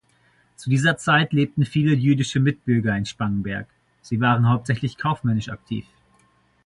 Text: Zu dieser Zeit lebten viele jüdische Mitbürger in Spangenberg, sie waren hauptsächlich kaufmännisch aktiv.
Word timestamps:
Zu 0.55 0.71
dieser 0.71 0.97
Zeit 0.97 1.31
lebten 1.31 1.63
viele 1.63 1.93
jüdische 1.93 2.39
Mitbürger 2.39 2.97
in 2.97 3.05
Spangenberg, 3.05 3.67
sie 4.01 4.19
waren 4.19 4.49
hauptsächlich 4.49 4.97
kaufmännisch 4.97 5.49
aktiv. 5.49 5.85